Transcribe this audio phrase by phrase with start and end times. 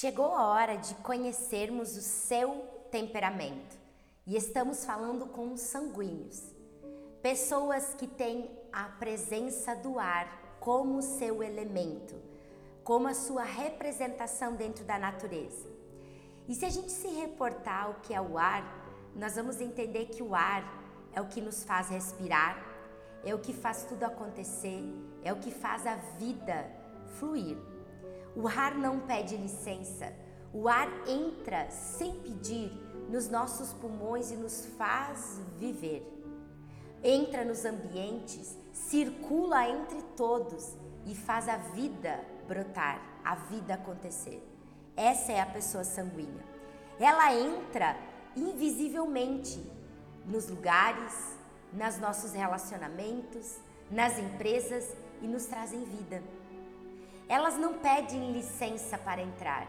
[0.00, 3.76] Chegou a hora de conhecermos o seu temperamento
[4.24, 6.40] e estamos falando com os sanguíneos,
[7.20, 12.14] pessoas que têm a presença do ar como seu elemento,
[12.84, 15.68] como a sua representação dentro da natureza.
[16.46, 18.62] E se a gente se reportar ao que é o ar,
[19.16, 20.62] nós vamos entender que o ar
[21.12, 22.56] é o que nos faz respirar,
[23.24, 24.80] é o que faz tudo acontecer,
[25.24, 26.70] é o que faz a vida
[27.18, 27.58] fluir.
[28.38, 30.12] O ar não pede licença.
[30.54, 32.70] O ar entra sem pedir
[33.10, 36.06] nos nossos pulmões e nos faz viver.
[37.02, 40.72] Entra nos ambientes, circula entre todos
[41.04, 44.40] e faz a vida brotar, a vida acontecer.
[44.96, 46.44] Essa é a pessoa sanguínea.
[47.00, 47.96] Ela entra
[48.36, 49.60] invisivelmente
[50.24, 51.36] nos lugares,
[51.72, 53.56] nos nossos relacionamentos,
[53.90, 56.22] nas empresas e nos trazem vida.
[57.28, 59.68] Elas não pedem licença para entrar,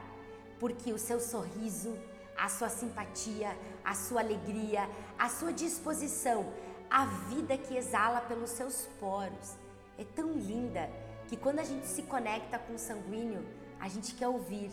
[0.59, 1.97] porque o seu sorriso,
[2.37, 6.53] a sua simpatia, a sua alegria, a sua disposição,
[6.89, 9.57] a vida que exala pelos seus poros
[9.97, 10.89] é tão linda
[11.27, 13.45] que quando a gente se conecta com o sanguíneo,
[13.79, 14.71] a gente quer ouvir,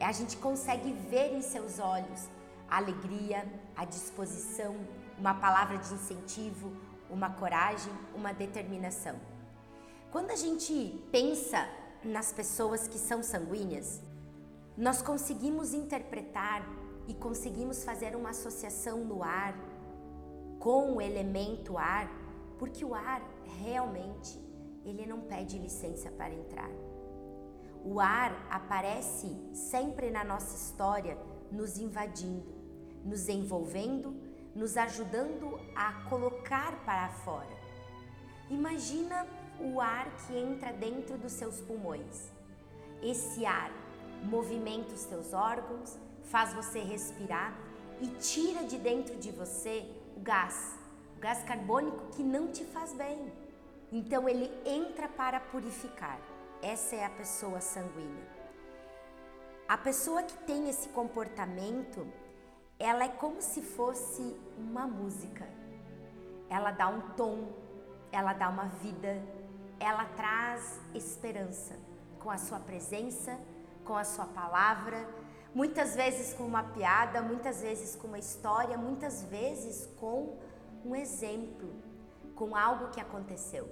[0.00, 2.28] a gente consegue ver em seus olhos
[2.68, 4.76] a alegria, a disposição,
[5.16, 6.72] uma palavra de incentivo,
[7.08, 9.14] uma coragem, uma determinação.
[10.10, 11.68] Quando a gente pensa
[12.04, 14.00] nas pessoas que são sanguíneas,
[14.76, 16.66] nós conseguimos interpretar
[17.06, 19.54] e conseguimos fazer uma associação no ar
[20.58, 22.10] com o elemento ar,
[22.58, 23.22] porque o ar
[23.60, 24.42] realmente
[24.84, 26.70] ele não pede licença para entrar.
[27.84, 31.18] O ar aparece sempre na nossa história,
[31.52, 32.52] nos invadindo,
[33.04, 34.16] nos envolvendo,
[34.54, 37.54] nos ajudando a colocar para fora.
[38.48, 39.26] Imagina
[39.60, 42.30] o ar que entra dentro dos seus pulmões.
[43.02, 43.70] Esse ar
[44.22, 47.54] movimenta os seus órgãos, faz você respirar
[48.00, 50.74] e tira de dentro de você o gás,
[51.16, 53.32] o gás carbônico que não te faz bem.
[53.92, 56.18] Então ele entra para purificar.
[56.62, 58.26] Essa é a pessoa sanguínea.
[59.68, 62.06] A pessoa que tem esse comportamento,
[62.78, 65.46] ela é como se fosse uma música.
[66.50, 67.52] Ela dá um tom,
[68.10, 69.22] ela dá uma vida,
[69.78, 71.76] ela traz esperança
[72.18, 73.38] com a sua presença,
[73.84, 75.06] com a sua palavra,
[75.54, 80.36] muitas vezes com uma piada, muitas vezes com uma história, muitas vezes com
[80.84, 81.70] um exemplo,
[82.34, 83.68] com algo que aconteceu.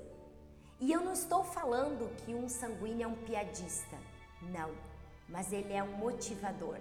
[0.79, 3.97] E eu não estou falando que um sanguíneo é um piadista,
[4.43, 4.71] não,
[5.29, 6.79] mas ele é um motivador,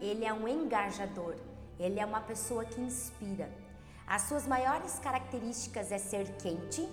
[0.00, 1.36] ele é um engajador,
[1.78, 3.50] ele é uma pessoa que inspira.
[4.06, 6.88] As suas maiores características é ser quente,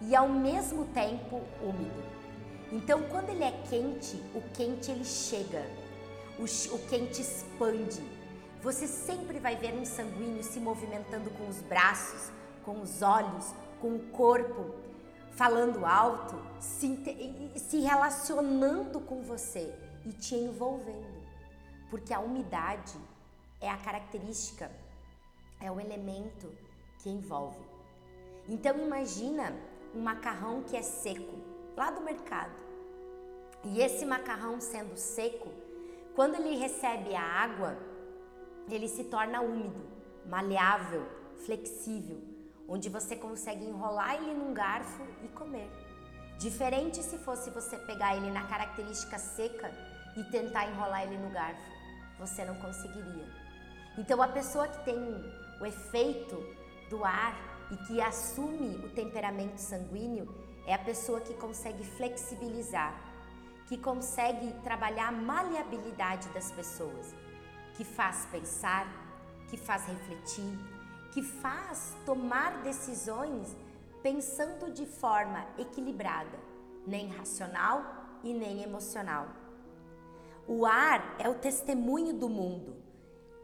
[0.00, 2.02] e ao mesmo tempo úmido.
[2.72, 5.66] Então, quando ele é quente, o quente ele chega,
[6.38, 8.00] o, o quente expande.
[8.62, 12.30] Você sempre vai ver um sanguíneo se movimentando com os braços,
[12.64, 14.74] com os olhos, com o corpo,
[15.32, 17.02] falando alto, se,
[17.56, 19.74] se relacionando com você
[20.04, 21.20] e te envolvendo.
[21.88, 22.96] Porque a umidade
[23.60, 24.70] é a característica,
[25.60, 26.52] é o elemento
[26.98, 27.58] que envolve.
[28.48, 29.54] Então imagina
[29.94, 31.38] um macarrão que é seco,
[31.76, 32.52] lá do mercado.
[33.64, 35.50] E esse macarrão sendo seco,
[36.14, 37.76] quando ele recebe a água,
[38.68, 39.80] ele se torna úmido,
[40.26, 41.06] maleável,
[41.44, 42.20] flexível,
[42.68, 45.70] onde você consegue enrolar ele num garfo e comer.
[46.38, 49.70] Diferente se fosse você pegar ele na característica seca
[50.16, 51.70] e tentar enrolar ele no garfo,
[52.18, 53.26] você não conseguiria.
[53.98, 54.96] Então a pessoa que tem
[55.60, 56.36] o efeito
[56.88, 60.26] do ar e que assume o temperamento sanguíneo
[60.66, 62.94] é a pessoa que consegue flexibilizar,
[63.66, 67.14] que consegue trabalhar a maleabilidade das pessoas,
[67.74, 68.86] que faz pensar,
[69.48, 70.58] que faz refletir,
[71.12, 73.56] que faz tomar decisões
[74.02, 76.38] pensando de forma equilibrada,
[76.86, 79.28] nem racional e nem emocional.
[80.46, 82.76] O ar é o testemunho do mundo,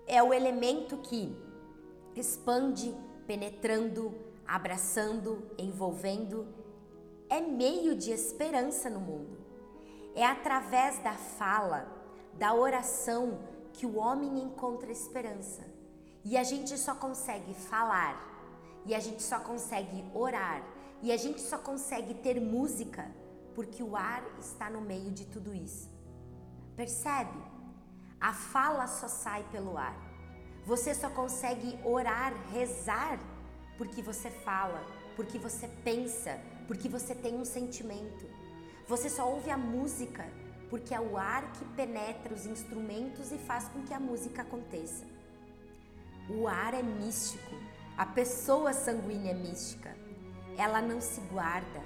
[0.07, 1.37] é o elemento que
[2.15, 2.95] expande,
[3.27, 4.15] penetrando,
[4.47, 6.47] abraçando, envolvendo,
[7.29, 9.39] é meio de esperança no mundo.
[10.15, 11.87] É através da fala,
[12.35, 13.39] da oração,
[13.73, 15.65] que o homem encontra esperança.
[16.25, 18.17] E a gente só consegue falar,
[18.87, 20.63] e a gente só consegue orar,
[21.03, 23.11] e a gente só consegue ter música
[23.55, 25.91] porque o ar está no meio de tudo isso.
[26.77, 27.39] Percebe?
[28.21, 29.97] A fala só sai pelo ar.
[30.67, 33.19] Você só consegue orar, rezar,
[33.79, 34.85] porque você fala,
[35.15, 38.27] porque você pensa, porque você tem um sentimento.
[38.89, 40.27] Você só ouve a música
[40.69, 45.05] porque é o ar que penetra os instrumentos e faz com que a música aconteça.
[46.29, 47.55] O ar é místico,
[47.97, 49.97] a pessoa sanguínea é mística.
[50.59, 51.81] Ela não se guarda,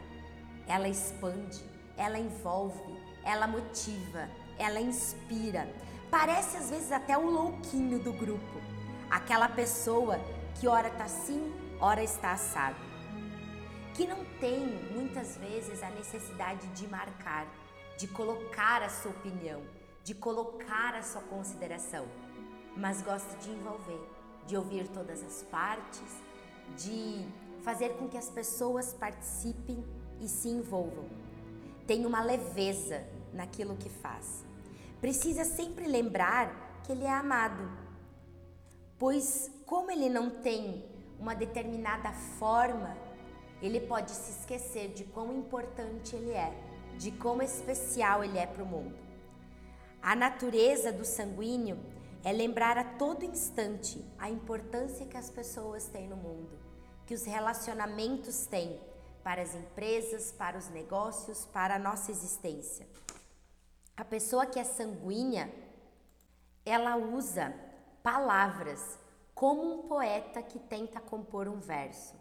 [0.66, 1.62] ela expande,
[1.96, 4.28] ela envolve, ela motiva,
[4.58, 5.68] ela inspira.
[6.10, 8.60] Parece às vezes até o louquinho do grupo,
[9.08, 10.18] aquela pessoa
[10.58, 12.80] que ora está assim, ora está assado,
[13.94, 17.46] que não tem muitas vezes a necessidade de marcar,
[17.96, 19.62] de colocar a sua opinião,
[20.02, 22.08] de colocar a sua consideração,
[22.76, 24.02] mas gosta de envolver,
[24.48, 26.10] de ouvir todas as partes,
[26.76, 27.24] de
[27.62, 29.84] fazer com que as pessoas participem
[30.20, 31.08] e se envolvam.
[31.86, 34.49] Tem uma leveza naquilo que faz.
[35.00, 37.70] Precisa sempre lembrar que ele é amado,
[38.98, 40.84] pois, como ele não tem
[41.18, 42.96] uma determinada forma,
[43.62, 46.70] ele pode se esquecer de quão importante ele é
[47.00, 48.94] de quão especial ele é para o mundo.
[50.02, 51.78] A natureza do sanguíneo
[52.22, 56.58] é lembrar a todo instante a importância que as pessoas têm no mundo,
[57.06, 58.78] que os relacionamentos têm
[59.24, 62.86] para as empresas, para os negócios, para a nossa existência.
[64.00, 65.52] A pessoa que é sanguínea,
[66.64, 67.54] ela usa
[68.02, 68.98] palavras
[69.34, 72.14] como um poeta que tenta compor um verso.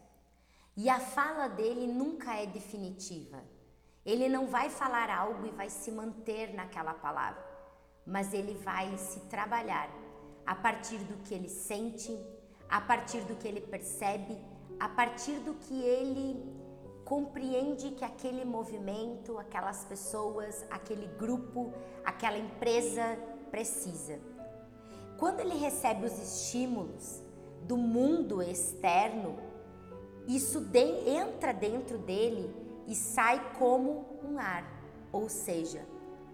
[0.76, 3.42] E a fala dele nunca é definitiva.
[4.06, 7.42] Ele não vai falar algo e vai se manter naquela palavra,
[8.06, 9.90] mas ele vai se trabalhar
[10.46, 12.12] a partir do que ele sente,
[12.68, 14.38] a partir do que ele percebe,
[14.78, 16.60] a partir do que ele
[17.10, 21.74] compreende que aquele movimento, aquelas pessoas, aquele grupo,
[22.06, 23.18] aquela empresa
[23.50, 24.20] precisa.
[25.18, 27.20] Quando ele recebe os estímulos
[27.64, 29.40] do mundo externo,
[30.28, 34.64] isso de, entra dentro dele e sai como um ar,
[35.12, 35.84] ou seja,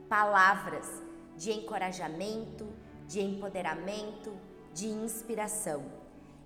[0.10, 1.01] palavras
[1.38, 2.68] de encorajamento,
[3.07, 4.33] de empoderamento,
[4.74, 5.86] de inspiração.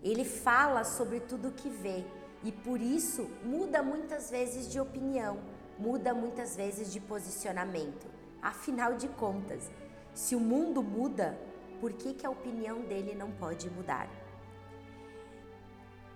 [0.04, 2.06] Ele fala sobre tudo que vê
[2.44, 5.40] e por isso muda muitas vezes de opinião,
[5.78, 8.08] muda muitas vezes de posicionamento.
[8.42, 9.70] Afinal de contas,
[10.14, 11.38] se o mundo muda,
[11.80, 14.10] por que, que a opinião dele não pode mudar?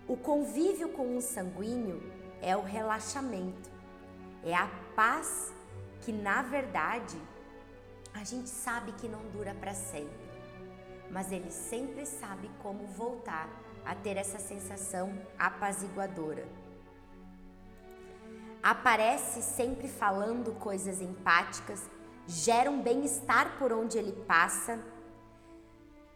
[0.08, 2.02] O convívio com um sanguíneo
[2.42, 3.70] é o relaxamento,
[4.44, 5.54] é a paz
[6.02, 7.18] que, na verdade,
[8.14, 10.30] a gente sabe que não dura para sempre,
[11.10, 13.50] mas ele sempre sabe como voltar
[13.86, 16.46] a ter essa sensação apaziguadora.
[18.62, 21.82] Aparece sempre falando coisas empáticas,
[22.26, 24.80] gera um bem-estar por onde ele passa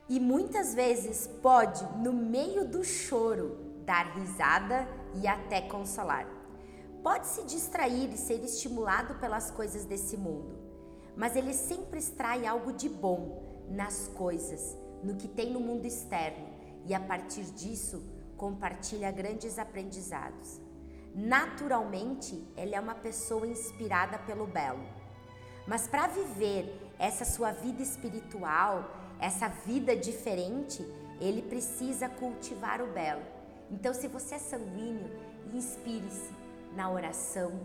[0.07, 6.37] e muitas vezes pode, no meio do choro, dar risada e até consolar
[7.07, 10.57] pode se distrair e ser estimulado pelas coisas desse mundo,
[11.15, 16.56] mas ele sempre extrai algo de bom nas coisas, no que tem no mundo externo
[16.87, 18.01] e a partir disso
[18.37, 20.61] compartilha grandes aprendizados.
[21.13, 24.83] Naturalmente, ele é uma pessoa inspirada pelo belo.
[25.67, 28.89] Mas para viver essa sua vida espiritual,
[29.19, 30.81] essa vida diferente,
[31.19, 33.23] ele precisa cultivar o belo.
[33.69, 35.09] Então, se você é sanguíneo,
[35.53, 36.31] inspire-se
[36.75, 37.59] na oração,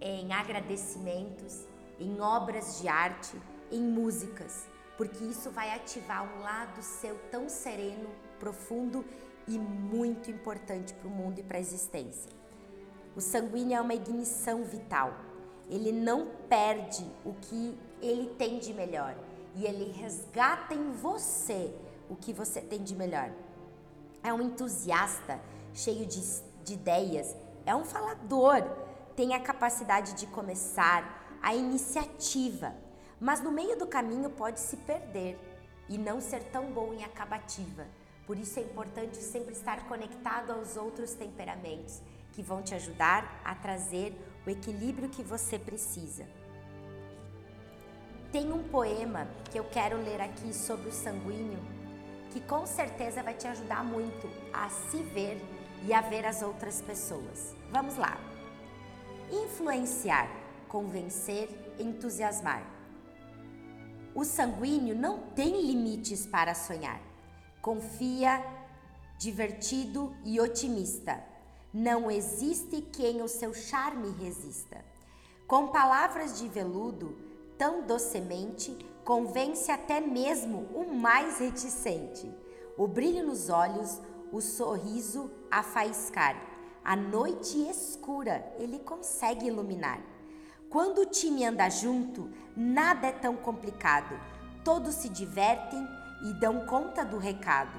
[0.00, 1.64] em agradecimentos,
[1.98, 3.40] em obras de arte,
[3.72, 4.66] em músicas,
[4.96, 9.04] porque isso vai ativar um lado seu tão sereno, profundo
[9.46, 12.32] e muito importante para o mundo e para a existência.
[13.16, 15.14] O sanguíneo é uma ignição vital.
[15.68, 19.16] Ele não perde o que ele tem de melhor
[19.54, 21.74] e ele resgata em você
[22.08, 23.30] o que você tem de melhor.
[24.22, 25.40] É um entusiasta
[25.72, 26.20] cheio de,
[26.64, 27.34] de ideias
[27.66, 28.62] é um falador,
[29.16, 32.74] tem a capacidade de começar, a iniciativa,
[33.20, 35.38] mas no meio do caminho pode se perder
[35.88, 37.86] e não ser tão bom em acabativa.
[38.26, 42.00] Por isso é importante sempre estar conectado aos outros temperamentos
[42.32, 44.14] que vão te ajudar a trazer
[44.46, 46.26] o equilíbrio que você precisa.
[48.32, 51.74] Tem um poema que eu quero ler aqui sobre o sanguíneo
[52.34, 55.40] que com certeza vai te ajudar muito a se ver
[55.86, 57.54] e a ver as outras pessoas.
[57.70, 58.18] Vamos lá.
[59.30, 60.28] Influenciar,
[60.66, 62.73] convencer, entusiasmar.
[64.14, 67.00] O sanguíneo não tem limites para sonhar.
[67.60, 68.44] Confia,
[69.18, 71.20] divertido e otimista.
[71.72, 74.84] Não existe quem o seu charme resista.
[75.48, 77.16] Com palavras de veludo,
[77.58, 82.32] tão docemente, convence até mesmo o mais reticente.
[82.78, 86.36] O brilho nos olhos, o sorriso a faiscar.
[86.84, 90.00] A noite escura ele consegue iluminar.
[90.74, 94.18] Quando o time anda junto, nada é tão complicado.
[94.64, 95.88] Todos se divertem
[96.20, 97.78] e dão conta do recado.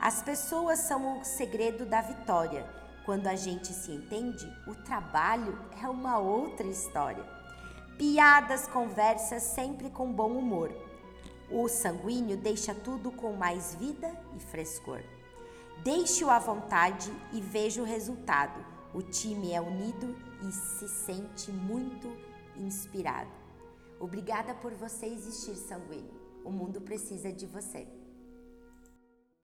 [0.00, 2.66] As pessoas são o segredo da vitória.
[3.04, 7.22] Quando a gente se entende, o trabalho é uma outra história.
[7.98, 10.74] Piadas, conversas sempre com bom humor.
[11.50, 15.02] O sanguíneo deixa tudo com mais vida e frescor.
[15.84, 18.64] Deixe-o à vontade e veja o resultado.
[18.94, 22.29] O time é unido e se sente muito
[22.62, 23.30] inspirado.
[23.98, 26.20] Obrigada por você existir, sanguíneo.
[26.44, 27.86] O mundo precisa de você.